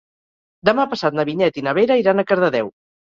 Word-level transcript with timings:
Demà 0.69 0.85
passat 0.93 1.17
na 1.19 1.25
Vinyet 1.29 1.59
i 1.61 1.65
na 1.67 1.73
Vera 1.79 1.99
iran 2.05 2.23
a 2.25 2.25
Cardedeu. 2.33 2.73